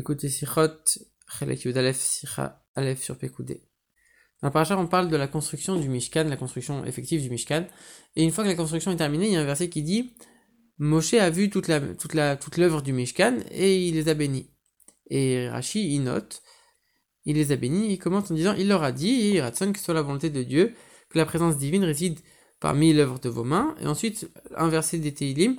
[0.00, 0.82] Écoutez Sichot,
[1.28, 3.60] Chelek Yud Aleph, sur Pekoudé.
[4.40, 7.66] Dans la paracha, on parle de la construction du Mishkan, la construction effective du Mishkan.
[8.16, 10.14] Et une fois que la construction est terminée, il y a un verset qui dit
[10.78, 14.48] Moshe a vu toute l'œuvre du Mishkan et il les a bénis.
[15.10, 16.42] Et Rashi il note,
[17.26, 19.80] il les a bénis, il commente en disant il leur a dit, et Ratson, que
[19.80, 20.72] soit la volonté de Dieu,
[21.10, 22.20] que la présence divine réside
[22.58, 23.74] parmi l'œuvre de vos mains.
[23.82, 25.58] Et ensuite, un verset des Teilim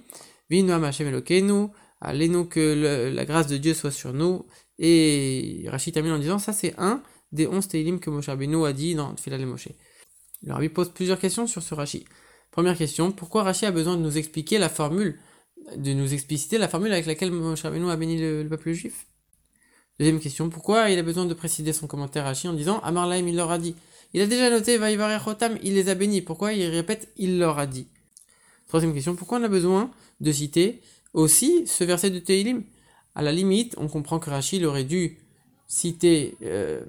[0.49, 1.67] Hashem Elokeinu,
[2.01, 4.45] allez-nous que la grâce de Dieu soit sur nous.
[4.79, 8.73] Et Rashi termine en disant ça c'est un des onze Teilim que Moshe Rabbeinu a
[8.73, 9.69] dit dans Tfilah Moshe.
[10.43, 12.05] Le Rabbi pose plusieurs questions sur ce Rashi.
[12.49, 15.19] Première question, pourquoi Rashi a besoin de nous expliquer la formule,
[15.77, 19.05] de nous expliciter la formule avec laquelle Moshe Rabbeinu a béni le, peuple juif?
[19.99, 23.27] Deuxième question, pourquoi il a besoin de préciser son commentaire Rashi en disant Amar Laim
[23.27, 23.75] il leur a dit
[24.13, 24.79] Il a déjà noté
[25.23, 27.87] Chotam, il les a bénis, pourquoi il répète il leur a dit?
[28.67, 30.81] Troisième question, pourquoi on a besoin de citer
[31.13, 32.63] aussi ce verset de Teilim
[33.15, 35.19] À la limite, on comprend que Rashi aurait dû
[35.67, 36.83] citer, euh,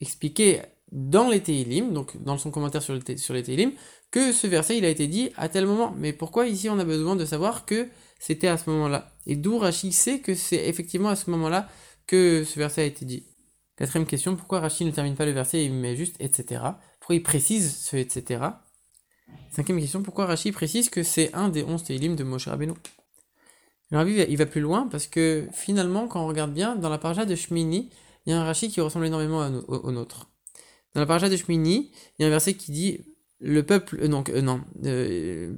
[0.00, 3.72] expliquer dans les Teilim, donc dans son commentaire sur, le, sur les Teilim,
[4.10, 5.94] que ce verset il a été dit à tel moment.
[5.98, 9.14] Mais pourquoi ici on a besoin de savoir que c'était à ce moment-là?
[9.26, 11.68] Et d'où Rachid sait que c'est effectivement à ce moment-là
[12.06, 13.24] que ce verset a été dit
[13.76, 16.62] Quatrième question, pourquoi Rachid ne termine pas le verset et met juste etc.
[16.98, 18.40] Pourquoi il précise ce etc.
[19.50, 22.72] Cinquième question, pourquoi Rachid précise que c'est un des onze Teilim de Moshe Rabbeinu?
[23.90, 27.24] Alors il va plus loin parce que finalement, quand on regarde bien, dans la paracha
[27.24, 27.90] de Shmini,
[28.26, 30.30] il y a un Rachid qui ressemble énormément au, nôtre.
[30.94, 33.00] Dans la paracha de Shmini, il y a un verset qui dit
[33.40, 35.54] le peuple, euh, donc, euh, non, euh,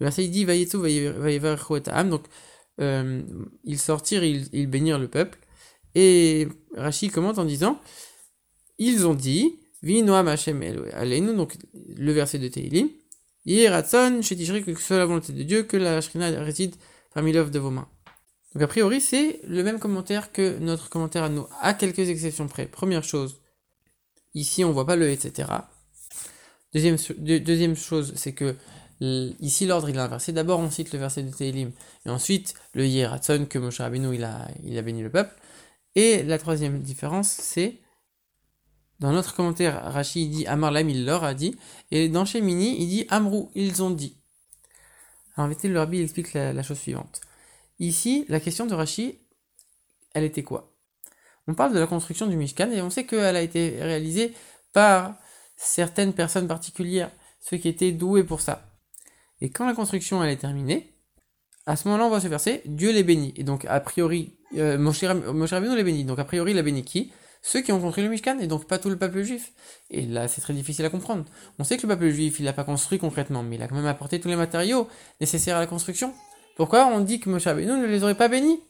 [0.00, 2.24] le verset il dit donc
[2.80, 3.22] euh,
[3.62, 5.38] ils sortirent, ils, ils bénirent le peuple.
[5.94, 7.80] Et Rachid commente en disant
[8.78, 10.60] ils ont dit Vinoam Hashem
[10.92, 11.54] Aleinu, donc
[11.96, 12.88] le verset de Teilim,
[13.44, 16.74] Yeratson, Shetishri, que ce soit la volonté de Dieu, que la Shrina réside
[17.14, 17.88] parmi l'œuvre de vos mains.
[18.54, 22.46] Donc a priori, c'est le même commentaire que notre commentaire à nous, à quelques exceptions
[22.46, 22.66] près.
[22.66, 23.40] Première chose,
[24.34, 25.48] ici on voit pas le etc.
[26.72, 28.56] Deuxième, deuxième chose, c'est que
[29.00, 30.32] ici l'ordre il est inversé.
[30.32, 31.72] D'abord on cite le verset de Teilim,
[32.06, 35.34] et ensuite le Yeratson que Moshe Rabbeinu il a, il a béni le peuple.
[35.96, 37.80] Et la troisième différence, c'est
[39.00, 41.56] dans notre commentaire, Rashi dit Amarlam il leur a dit,
[41.90, 44.16] et dans Shemini il dit Amrou, ils ont dit.
[45.36, 47.20] Alors fait, le Rabbi explique la, chose suivante.
[47.78, 49.18] Ici, la question de Rashi,
[50.14, 50.72] elle était quoi?
[51.46, 54.32] On parle de la construction du Mishkan et on sait qu'elle a été réalisée
[54.72, 55.16] par
[55.56, 58.70] certaines personnes particulières, ceux qui étaient doués pour ça.
[59.40, 60.94] Et quand la construction est terminée,
[61.66, 63.34] à ce moment-là, on va se verser Dieu les bénit.
[63.36, 66.04] Et donc, a priori, euh, Moshe Rabbeinu les bénit.
[66.04, 67.12] Donc, a priori, il a béni qui?
[67.46, 69.52] Ceux qui ont construit le Mishkan, et donc pas tout le peuple juif.
[69.90, 71.26] Et là, c'est très difficile à comprendre.
[71.58, 73.74] On sait que le peuple juif, il l'a pas construit concrètement, mais il a quand
[73.74, 74.88] même apporté tous les matériaux
[75.20, 76.14] nécessaires à la construction.
[76.56, 78.60] Pourquoi on dit que Moshe Rabbeinu ne les aurait pas bénis?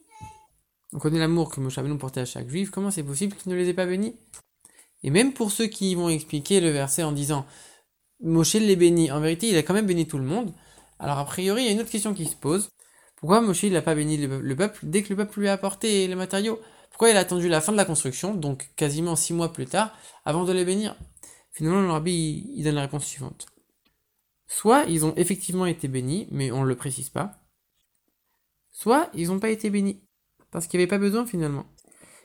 [0.92, 2.72] On connaît l'amour que Moshe Rabbeinu portait à chaque juif.
[2.72, 4.16] Comment c'est possible qu'il ne les ait pas bénis?
[5.04, 7.46] Et même pour ceux qui vont expliquer le verset en disant
[8.20, 10.52] Moshe les bénit, en vérité, il a quand même béni tout le monde.
[10.98, 12.70] Alors, a priori, il y a une autre question qui se pose.
[13.14, 16.14] Pourquoi Moshe n'a pas béni le peuple dès que le peuple lui a apporté les
[16.16, 16.58] matériaux?
[16.94, 19.92] Pourquoi il a attendu la fin de la construction, donc quasiment six mois plus tard,
[20.24, 20.94] avant de les bénir?
[21.50, 23.46] Finalement, le rabbi il donne la réponse suivante.
[24.46, 27.40] Soit ils ont effectivement été bénis, mais on ne le précise pas.
[28.70, 30.04] Soit ils n'ont pas été bénis,
[30.52, 31.66] parce qu'il n'y avait pas besoin finalement.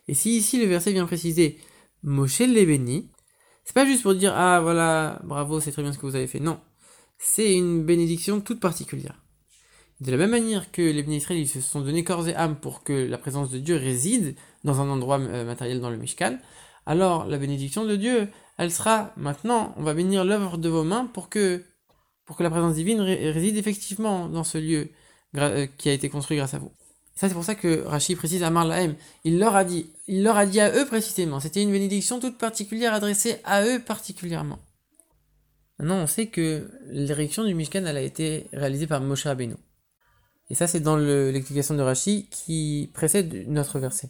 [0.07, 1.59] Et si ici le verset vient préciser
[2.03, 3.09] Moshe les bénit.
[3.63, 6.27] C'est pas juste pour dire ah voilà, bravo, c'est très bien ce que vous avez
[6.27, 6.39] fait.
[6.39, 6.61] Non,
[7.17, 9.19] c'est une bénédiction toute particulière.
[10.01, 11.03] De la même manière que les
[11.35, 14.79] ils se sont donnés corps et âme pour que la présence de Dieu réside dans
[14.79, 16.37] un endroit euh, matériel dans le Mishkan,
[16.85, 21.05] alors la bénédiction de Dieu, elle sera maintenant, on va bénir l'œuvre de vos mains
[21.05, 21.63] pour que,
[22.25, 24.89] pour que la présence divine réside effectivement dans ce lieu
[25.37, 26.71] euh, qui a été construit grâce à vous.
[27.13, 28.95] Ça, c'est pour ça que Rachid précise à Marlahem.
[29.25, 31.41] Il leur a dit, il leur a dit à eux précisément.
[31.41, 34.59] C'était une bénédiction toute particulière adressée à eux particulièrement.
[35.77, 39.55] Maintenant, on sait que l'érection du Mishkan, elle a été réalisée par Moshe Rabbeinu.
[40.49, 44.09] Et ça, c'est dans l'explication de Rachid qui précède notre verset.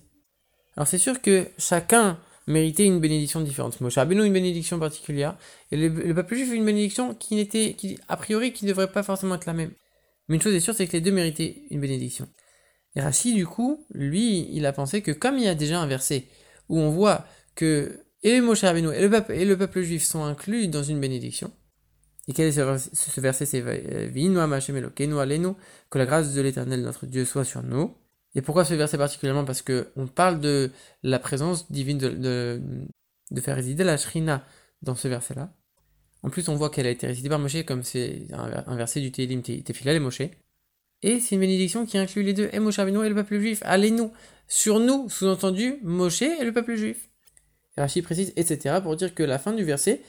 [0.78, 3.80] Alors, c'est sûr que chacun méritait une bénédiction différente.
[3.82, 5.38] Moshe Rabbeinu une bénédiction particulière,
[5.72, 9.04] et le, peuple juif une bénédiction qui n'était, qui, a priori, qui ne devrait pas
[9.04, 9.72] forcément être la même.
[10.28, 12.28] Mais une chose est sûre, c'est que les deux méritaient une bénédiction.
[12.96, 15.88] Et Rachid, du coup, lui, il a pensé que comme il y a déjà un
[15.88, 16.26] verset
[16.70, 17.26] où on voit
[17.56, 21.52] que et Moshe Rabbeinu et et le peuple juif sont inclus dans une bénédiction,
[22.30, 22.62] et quel est ce,
[23.20, 27.96] verset C'est que la grâce de l'éternel notre Dieu soit sur nous.
[28.36, 29.46] Et pourquoi ce verset particulièrement?
[29.46, 30.70] Parce que on parle de
[31.02, 32.62] la présence divine de,
[33.42, 34.46] faire résider la Shrina
[34.84, 35.52] dans ce verset-là.
[36.22, 39.12] En plus, on voit qu'elle a été résidée par Moshe, comme c'est un, verset du
[39.12, 40.22] Télim Tefilal et Moshe.
[41.02, 43.64] Et c'est une bénédiction qui inclut les deux, et Moshe et le peuple juif.
[43.66, 44.12] Allez-nous,
[44.48, 47.10] sur nous, sous-entendu Moshe et le peuple juif.
[47.76, 50.04] Rachid précise, etc., pour dire que la fin du verset,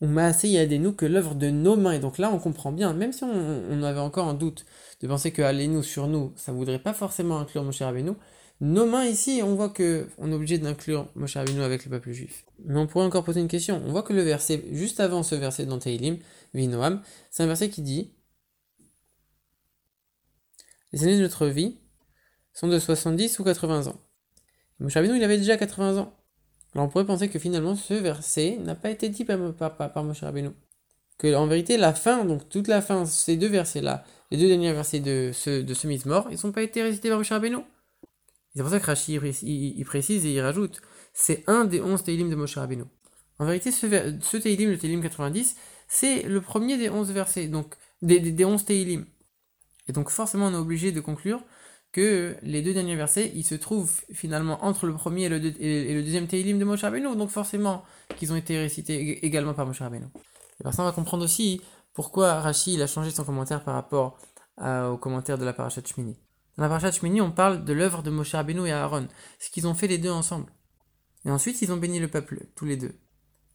[0.00, 1.92] on m'a assez nous que l'œuvre de nos mains.
[1.92, 4.64] Et donc là, on comprend bien, même si on, avait encore un doute
[5.00, 8.12] de penser que allez-nous sur nous, ça ne voudrait pas forcément inclure Moshe Rabbeinu.
[8.60, 12.12] Nos mains ici, on voit que on est obligé d'inclure Moshe Rabbeinu avec le peuple
[12.12, 12.44] juif.
[12.64, 13.82] Mais on pourrait encore poser une question.
[13.86, 15.78] On voit que le verset, juste avant ce verset dans
[16.54, 18.12] Vinoam, c'est un verset qui dit
[20.92, 21.78] Les années de notre vie
[22.52, 24.00] sont de 70 ou 80 ans.
[24.80, 26.17] Moshe Rabbeinu, il avait déjà 80 ans.
[26.74, 30.04] Alors on pourrait penser que finalement ce verset n'a pas été dit par, par, par,
[30.04, 30.50] Moshe Rabbeinu.
[31.18, 34.72] Que en vérité la fin, donc toute la fin, ces deux versets-là, les deux derniers
[34.72, 37.58] versets de ce, de ce mort, ils n'ont pas été récités par Moshe Rabbeinu.
[38.54, 40.80] C'est pour ça que Rashi il, précise et il rajoute,
[41.12, 42.84] c'est un des onze Teilim de Moshe Rabbeinu.
[43.38, 45.56] En vérité, ce, ce Teilim, le Teilim 90,
[45.86, 49.06] c'est le premier des onze versets, donc des, des, des 11 Teilim.
[49.88, 51.42] Et donc forcément on est obligé de conclure
[51.92, 55.40] que les deux derniers versets, ils se trouvent finalement entre le premier et le,
[56.02, 57.82] deuxième Teilim de Moshe Rabbeinu, donc forcément
[58.16, 60.06] qu'ils ont été récités également par Moshe Rabbeinu.
[60.60, 61.60] Et par ça, on va comprendre aussi
[61.94, 64.18] pourquoi Rashi a changé son commentaire par rapport
[64.60, 66.16] au commentaire de la Parashat Shmini.
[66.56, 69.08] Dans la Parashat Shmini, on parle de l'œuvre de Moshe Rabbeinu et Aaron,
[69.38, 70.52] ce qu'ils ont fait les deux ensemble.
[71.24, 72.94] Et ensuite, ils ont béni le peuple, tous les deux.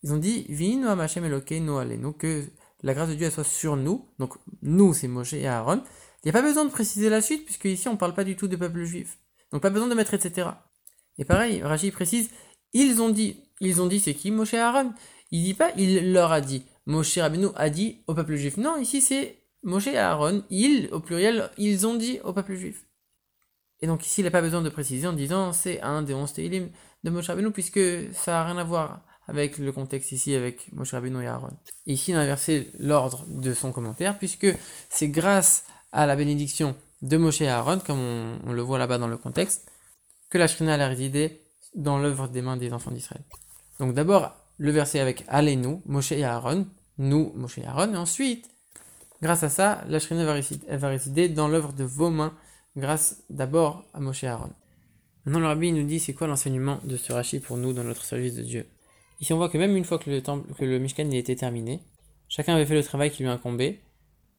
[0.03, 2.45] Ils ont dit, Vino Amashem no Alenu, que
[2.83, 5.81] la grâce de Dieu soit sur nous, donc nous c'est Moshe et Aaron,
[6.23, 8.23] il n'y a pas besoin de préciser la suite, puisque ici on ne parle pas
[8.23, 9.17] du tout des peuples juifs.
[9.51, 10.49] Donc pas besoin de mettre etc.
[11.17, 12.29] Et pareil, Rachid précise,
[12.73, 14.93] ils ont dit, ils ont dit c'est qui Moshe Aaron?
[15.31, 16.63] Il dit pas, il leur a dit.
[16.85, 18.57] Moshe Rabbeinu a dit au peuple juif.
[18.57, 22.85] Non, ici c'est Moshe et Aaron, ils, au pluriel, ils ont dit au peuple juif.
[23.79, 26.33] Et donc ici il n'a pas besoin de préciser en disant c'est un des onze
[26.33, 26.69] Teilim
[27.03, 27.79] de Moshe Rabbeinu, puisque
[28.13, 31.53] ça n'a rien à voir avec le contexte ici avec Moshe Rabbeinu et Aaron.
[31.85, 34.47] ici, on a inversé l'ordre de son commentaire, puisque
[34.89, 37.99] c'est grâce à la bénédiction de Moshe et Aaron, comme
[38.45, 39.69] on, le voit là-bas dans le contexte,
[40.29, 41.41] que la Shrina a résidé
[41.75, 43.23] dans l'œuvre des mains des enfants d'Israël.
[43.79, 46.67] Donc d'abord, le verset avec Allez-nous, Moshe et Aaron,
[46.97, 48.49] nous, Moshe et Aaron, et ensuite,
[49.21, 52.33] grâce à ça, la Shrina va résider, va résider dans l'œuvre de vos mains,
[52.75, 54.51] grâce d'abord à Moshe et Aaron.
[55.25, 58.03] Maintenant, le rabbi nous dit c'est quoi l'enseignement de ce Rashi pour nous dans notre
[58.03, 58.67] service de Dieu?
[59.19, 61.35] Ici, on voit que même une fois que le, temple, que le Mishkan il était
[61.35, 61.79] terminé,
[62.27, 63.79] chacun avait fait le travail qui lui incombait,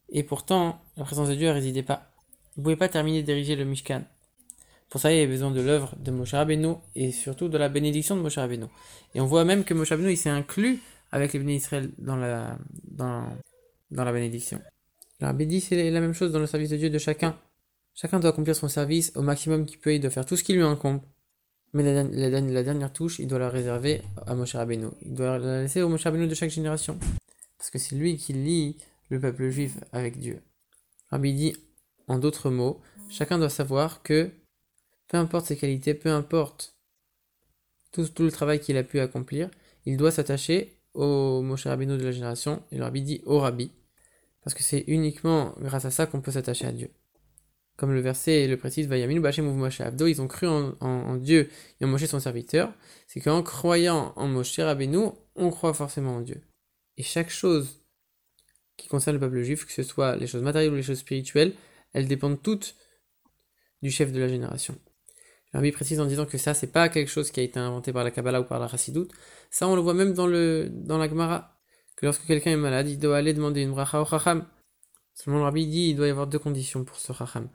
[0.09, 2.11] et pourtant, la présence de Dieu ne résidait pas.
[2.55, 4.03] Vous ne pouvez pas terminer d'ériger le Mishkan.
[4.89, 7.69] Pour ça, il y a besoin de l'œuvre de Moshe Rabbeinu et surtout de la
[7.69, 8.65] bénédiction de Moshe Rabbeinu.
[9.13, 10.79] Et on voit même que Moshe Rabbeinu, il s'est inclus
[11.11, 11.61] avec les bénis
[11.97, 13.27] dans la, dans,
[13.91, 14.61] dans la bénédiction.
[15.19, 17.37] La dit c'est la même chose dans le service de Dieu de chacun.
[17.93, 20.53] Chacun doit accomplir son service au maximum qu'il peut, il doit faire tout ce qui
[20.53, 21.01] lui incombe.
[21.75, 24.87] Mais la, dernière touche, il doit la réserver à Moshe Rabbeinu.
[25.01, 26.97] Il doit la laisser au Moshe Rabbeinu de chaque génération.
[27.57, 28.77] Parce que c'est lui qui lit
[29.09, 30.41] le peuple juif avec Dieu.
[31.09, 31.57] Rabbi dit,
[32.07, 32.79] en d'autres mots,
[33.09, 34.31] chacun doit savoir que,
[35.09, 36.77] peu importe ses qualités, peu importe
[37.91, 39.49] tout, le travail qu'il a pu accomplir,
[39.85, 43.69] il doit s'attacher au Moshe Rabbeinu de la génération, et le Rabbi dit au Rabbi,
[44.45, 46.89] parce que c'est uniquement grâce à ça qu'on peut s'attacher à Dieu.
[47.77, 51.49] Comme le verset le précise, Moshe Abdo, ils ont cru en, Dieu
[51.81, 52.73] et en Moshe son serviteur,
[53.07, 56.41] c'est qu'en croyant en Moshe Rabbeinu, on croit forcément en Dieu.
[56.97, 57.81] Et chaque chose
[58.77, 61.53] qui concerne le peuple juif, que ce soit les choses matérielles ou les choses spirituelles,
[61.93, 62.75] elles dépendent toutes
[63.81, 64.77] du chef de la génération.
[65.53, 68.03] Rabbi précise en disant que ça, c'est pas quelque chose qui a été inventé par
[68.03, 69.11] la Kabbalah ou par la Chassidoute.
[69.49, 71.57] Ça, on le voit même dans, le, dans la Gemara,
[71.95, 74.45] que lorsque quelqu'un est malade, il doit aller demander une bracha au Chacham.
[75.15, 77.49] Seulement, le Rabbi dit il doit y avoir deux conditions pour ce Chacham.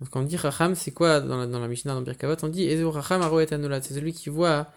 [0.00, 2.48] Donc, quand on dit Chacham, c'est quoi dans la, dans la Mishnah, dans Birkavot On
[2.48, 3.82] dit Ezo Chacham Aroet Anolad.
[3.82, 4.68] C'est celui qui voit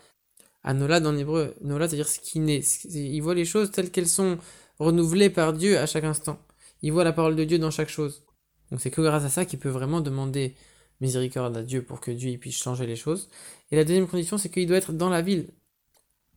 [0.63, 1.55] Anolad en hébreu.
[1.63, 2.61] Anolad, c'est-à-dire ce qui naît.
[2.85, 4.37] Il voit les choses telles qu'elles sont
[4.79, 6.39] renouvelé par Dieu à chaque instant.
[6.81, 8.23] Il voit la parole de Dieu dans chaque chose.
[8.71, 10.55] Donc c'est que grâce à ça qu'il peut vraiment demander
[11.01, 13.29] miséricorde à Dieu pour que Dieu puisse changer les choses.
[13.71, 15.49] Et la deuxième condition, c'est qu'il doit être dans la ville.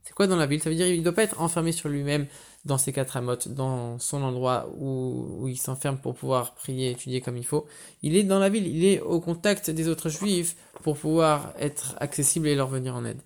[0.05, 0.63] C'est quoi dans la ville?
[0.63, 2.27] Ça veut dire qu'il ne doit pas être enfermé sur lui-même
[2.65, 7.37] dans ses quatre amotes, dans son endroit où, il s'enferme pour pouvoir prier, étudier comme
[7.37, 7.67] il faut.
[8.03, 11.97] Il est dans la ville, il est au contact des autres juifs pour pouvoir être
[12.01, 13.21] accessible et leur venir en aide.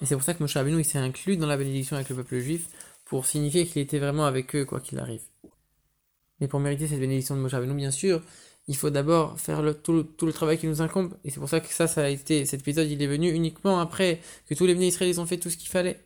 [0.00, 2.16] Et c'est pour ça que Moshe Rabbeinu il s'est inclus dans la bénédiction avec le
[2.16, 2.68] peuple juif
[3.04, 5.22] pour signifier qu'il était vraiment avec eux, quoi qu'il arrive.
[6.40, 8.20] Mais pour mériter cette bénédiction de Moshe Rabbeinu, bien sûr,
[8.68, 11.14] il faut d'abord faire tout, le travail qui nous incombe.
[11.24, 13.80] Et c'est pour ça que ça, ça a été, cet épisode, il est venu uniquement
[13.80, 16.00] après que tous les bénis israéliens ont fait tout ce qu'il fallait.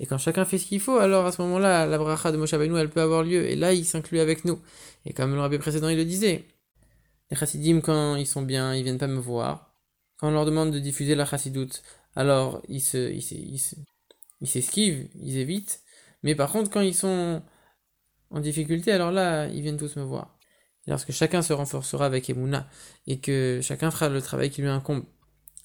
[0.00, 2.54] Et quand chacun fait ce qu'il faut, alors à ce moment-là, la bracha de Moshe
[2.54, 3.46] elle peut avoir lieu.
[3.46, 4.58] Et là, il s'inclut avec nous.
[5.04, 6.46] Et comme le rabbi précédent, il le disait,
[7.30, 9.74] les chassidim, quand ils sont bien, ils viennent pas me voir.
[10.16, 11.82] Quand on leur demande de diffuser la chassidoute,
[12.16, 13.12] alors ils se,
[14.40, 15.82] ils s'esquivent, ils évitent.
[16.22, 17.42] Mais par contre, quand ils sont
[18.30, 20.38] en difficulté, alors là, ils viennent tous me voir.
[20.86, 22.68] lorsque chacun se renforcera avec Emouna
[23.06, 25.04] et que chacun fera le travail qui lui incombe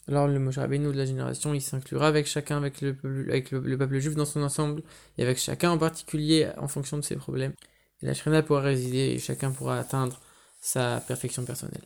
[0.08, 2.96] Alors le Moshe Rabbeinu de la génération, il s'inclura avec chacun, avec, le,
[3.28, 4.84] avec le, peuple juif dans son ensemble,
[5.18, 7.54] et avec chacun en particulier en fonction de ses problèmes.
[8.02, 10.20] Et la Shrina pourra résider et chacun pourra atteindre
[10.62, 11.82] sa perfection personnelle.